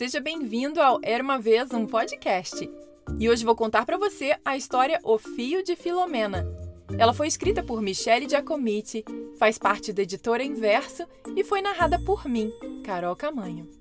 [0.00, 2.66] seja bem-vindo ao Era uma vez um podcast.
[3.18, 6.46] E hoje vou contar para você a história O Fio de Filomena.
[6.96, 9.04] Ela foi escrita por Michele Giacomitti,
[9.38, 12.50] faz parte da editora Inverso e foi narrada por mim,
[12.82, 13.79] Carol Camanho.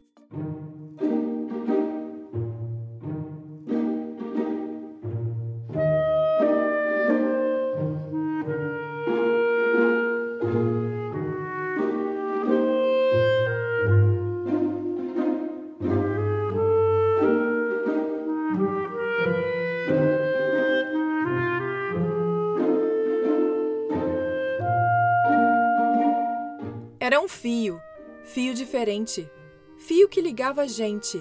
[27.09, 27.81] Era um fio,
[28.23, 29.27] fio diferente,
[29.79, 31.19] fio que ligava a gente,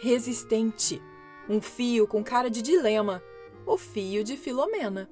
[0.00, 0.98] resistente.
[1.46, 3.22] Um fio com cara de dilema,
[3.66, 5.10] o fio de Filomena.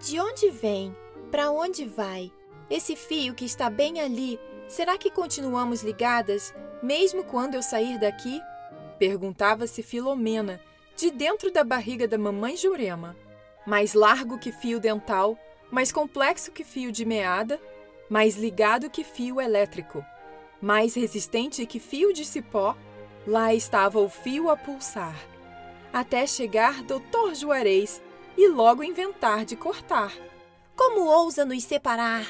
[0.00, 0.96] De onde vem?
[1.30, 2.32] Para onde vai?
[2.68, 8.42] Esse fio que está bem ali, será que continuamos ligadas, mesmo quando eu sair daqui?
[8.98, 10.60] Perguntava-se Filomena,
[10.96, 13.16] de dentro da barriga da mamãe Jurema.
[13.64, 15.38] Mais largo que fio dental,
[15.70, 17.60] mais complexo que fio de meada,
[18.08, 20.04] mais ligado que fio elétrico,
[20.60, 22.76] mais resistente que fio de cipó,
[23.26, 25.16] lá estava o fio a pulsar,
[25.92, 28.02] até chegar Doutor Juarez
[28.36, 30.12] e logo inventar de cortar.
[30.76, 32.26] Como ousa nos separar?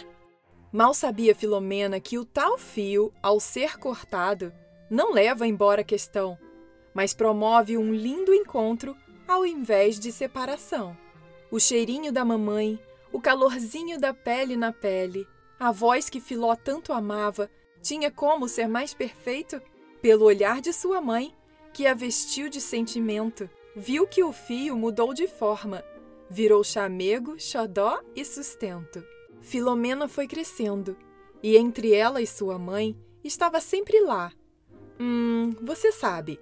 [0.72, 4.52] Mal sabia Filomena que o tal fio, ao ser cortado,
[4.91, 6.38] não leva embora a questão,
[6.94, 10.97] mas promove um lindo encontro ao invés de separação.
[11.50, 12.78] O cheirinho da mamãe,
[13.12, 15.27] o calorzinho da pele na pele,
[15.58, 19.60] a voz que Filó tanto amava tinha como ser mais perfeito?
[20.02, 21.34] Pelo olhar de sua mãe,
[21.72, 25.84] que a vestiu de sentimento, viu que o fio mudou de forma,
[26.28, 29.04] virou chamego, xodó e sustento.
[29.40, 30.96] Filomena foi crescendo,
[31.42, 34.32] e entre ela e sua mãe estava sempre lá.
[34.98, 36.41] Hum, você sabe,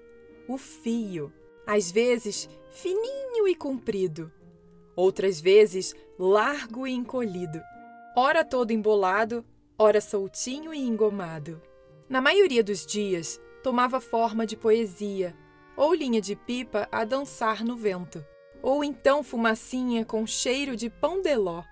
[0.48, 1.32] o fio,
[1.66, 4.32] às vezes fininho e comprido,
[4.96, 7.60] outras vezes largo e encolhido
[8.16, 9.44] ora todo embolado,
[9.76, 11.60] ora soltinho e engomado.
[12.08, 15.36] Na maioria dos dias, tomava forma de poesia,
[15.76, 18.24] ou linha de pipa a dançar no vento,
[18.62, 21.64] ou então fumacinha com cheiro de pão de ló.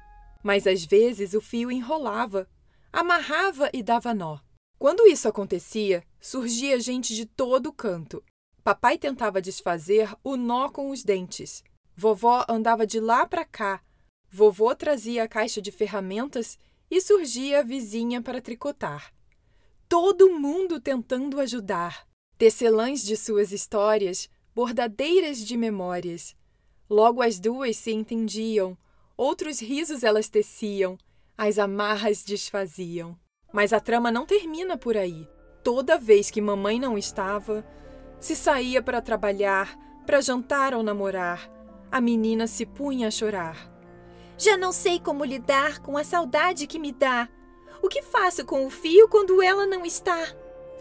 [0.43, 2.49] Mas às vezes o fio enrolava,
[2.93, 4.39] amarrava e dava nó.
[4.79, 8.21] Quando isso acontecia, surgia gente de todo canto.
[8.65, 11.63] Papai tentava desfazer o nó com os dentes.
[11.97, 13.81] Vovó andava de lá para cá,
[14.35, 16.59] Vovô trazia a caixa de ferramentas
[16.91, 19.13] e surgia a vizinha para tricotar.
[19.87, 22.09] Todo mundo tentando ajudar.
[22.39, 26.35] Tecelãs de suas histórias, bordadeiras de memórias.
[26.89, 28.77] Logo as duas se entendiam,
[29.19, 30.97] outros risos elas teciam,
[31.37, 33.19] as amarras desfaziam.
[33.53, 35.29] Mas a trama não termina por aí.
[35.63, 37.67] Toda vez que mamãe não estava,
[38.19, 41.51] se saía para trabalhar, para jantar ou namorar,
[41.91, 43.72] a menina se punha a chorar.
[44.37, 47.29] Já não sei como lidar com a saudade que me dá.
[47.83, 50.19] O que faço com o fio quando ela não está?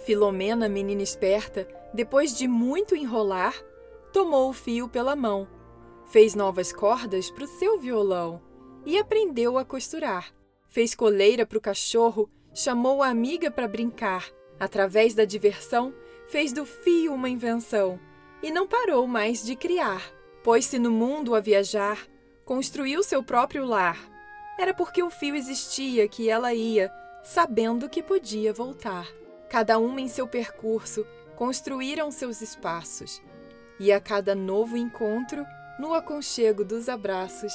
[0.06, 3.54] Filomena, menina esperta, depois de muito enrolar,
[4.12, 5.48] tomou o fio pela mão,
[6.08, 8.42] fez novas cordas para o seu violão
[8.86, 10.34] e aprendeu a costurar.
[10.68, 14.26] Fez coleira para o cachorro, chamou a amiga para brincar.
[14.60, 15.94] Através da diversão,
[16.28, 18.00] fez do fio uma invenção
[18.42, 20.02] e não parou mais de criar.
[20.44, 22.08] Pôs-se no mundo a viajar,
[22.46, 23.98] construiu seu próprio lar.
[24.60, 26.92] Era porque o fio existia que ela ia,
[27.24, 29.08] sabendo que podia voltar.
[29.50, 33.22] Cada uma em seu percurso construíram seus espaços.
[33.80, 35.46] E a cada novo encontro,
[35.80, 37.54] no aconchego dos abraços,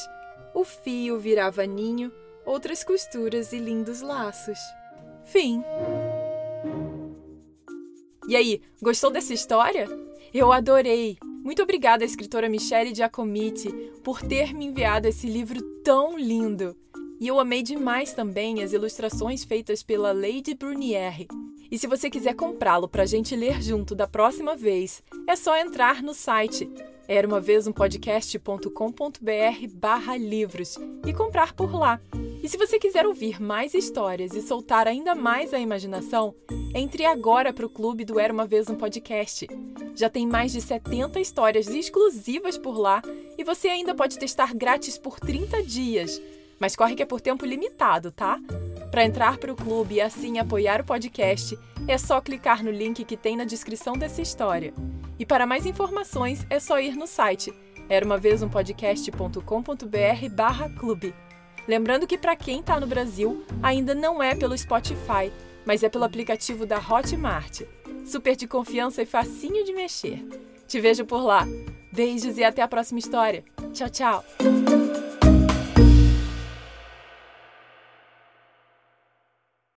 [0.53, 2.13] o fio virava ninho,
[2.45, 4.59] outras costuras e lindos laços.
[5.25, 5.63] Fim.
[8.29, 9.87] E aí, gostou dessa história?
[10.35, 11.17] Eu adorei!
[11.47, 13.71] Muito obrigada escritora Michele Giacomitti
[14.03, 16.77] por ter me enviado esse livro tão lindo.
[17.21, 21.29] E eu amei demais também as ilustrações feitas pela Lady Brunière.
[21.71, 25.57] E se você quiser comprá-lo para a gente ler junto da próxima vez, é só
[25.57, 26.69] entrar no site
[27.09, 28.69] era uma vez um podcast.com.br
[29.73, 30.77] barra livros
[31.07, 32.01] e comprar por lá.
[32.47, 36.33] E se você quiser ouvir mais histórias e soltar ainda mais a imaginação,
[36.73, 39.49] entre agora para o clube do Era uma vez um podcast.
[39.97, 43.03] Já tem mais de 70 histórias exclusivas por lá
[43.37, 46.23] e você ainda pode testar grátis por 30 dias.
[46.57, 48.39] Mas corre que é por tempo limitado, tá?
[48.93, 51.59] Para entrar para o clube e assim apoiar o podcast,
[51.89, 54.73] é só clicar no link que tem na descrição dessa história.
[55.19, 57.53] E para mais informações é só ir no site
[57.89, 61.15] era uma vez um podcast.com.br barra clube.
[61.67, 65.33] Lembrando que para quem está no Brasil, ainda não é pelo Spotify,
[65.65, 67.63] mas é pelo aplicativo da Hotmart.
[68.05, 70.25] super de confiança e facinho de mexer.
[70.69, 71.45] Te vejo por lá.
[71.93, 73.45] Beijos e até a próxima história.
[73.73, 74.25] Tchau, tchau!